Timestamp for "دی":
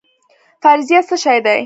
1.45-1.59